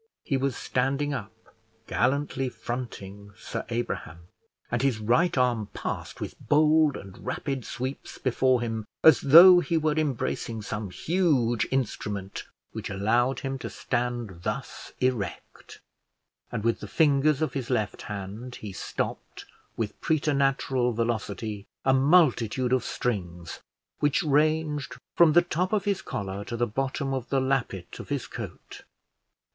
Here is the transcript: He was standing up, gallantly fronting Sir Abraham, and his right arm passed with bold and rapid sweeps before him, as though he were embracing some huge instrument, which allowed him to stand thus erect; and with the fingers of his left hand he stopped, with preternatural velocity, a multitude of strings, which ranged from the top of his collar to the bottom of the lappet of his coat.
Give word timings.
He 0.23 0.35
was 0.35 0.55
standing 0.55 1.13
up, 1.13 1.53
gallantly 1.85 2.49
fronting 2.49 3.33
Sir 3.37 3.65
Abraham, 3.69 4.29
and 4.71 4.81
his 4.81 4.97
right 4.97 5.37
arm 5.37 5.67
passed 5.75 6.19
with 6.19 6.33
bold 6.39 6.97
and 6.97 7.23
rapid 7.23 7.63
sweeps 7.65 8.17
before 8.17 8.61
him, 8.61 8.83
as 9.03 9.21
though 9.21 9.59
he 9.59 9.77
were 9.77 9.99
embracing 9.99 10.63
some 10.63 10.89
huge 10.89 11.67
instrument, 11.69 12.45
which 12.71 12.89
allowed 12.89 13.41
him 13.41 13.59
to 13.59 13.69
stand 13.69 14.41
thus 14.41 14.91
erect; 14.99 15.81
and 16.51 16.63
with 16.63 16.79
the 16.79 16.87
fingers 16.87 17.39
of 17.39 17.53
his 17.53 17.69
left 17.69 18.01
hand 18.01 18.55
he 18.55 18.73
stopped, 18.73 19.45
with 19.77 20.01
preternatural 20.01 20.93
velocity, 20.93 21.67
a 21.85 21.93
multitude 21.93 22.73
of 22.73 22.83
strings, 22.83 23.59
which 23.99 24.23
ranged 24.23 24.97
from 25.15 25.33
the 25.33 25.43
top 25.43 25.71
of 25.71 25.85
his 25.85 26.01
collar 26.01 26.43
to 26.43 26.57
the 26.57 26.65
bottom 26.65 27.13
of 27.13 27.29
the 27.29 27.39
lappet 27.39 27.99
of 27.99 28.09
his 28.09 28.25
coat. 28.25 28.81